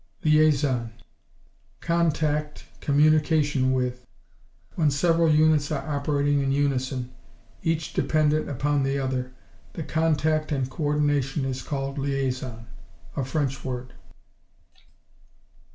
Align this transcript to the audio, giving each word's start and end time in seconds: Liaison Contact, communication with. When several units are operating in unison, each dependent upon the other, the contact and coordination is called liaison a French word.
Liaison 0.23 0.93
Contact, 1.79 2.65
communication 2.81 3.71
with. 3.71 4.03
When 4.73 4.89
several 4.89 5.29
units 5.29 5.71
are 5.71 5.87
operating 5.87 6.41
in 6.41 6.51
unison, 6.51 7.13
each 7.61 7.93
dependent 7.93 8.49
upon 8.49 8.81
the 8.81 8.97
other, 8.97 9.31
the 9.73 9.83
contact 9.83 10.51
and 10.51 10.67
coordination 10.67 11.45
is 11.45 11.61
called 11.61 11.99
liaison 11.99 12.65
a 13.15 13.23
French 13.23 13.63
word. 13.63 13.93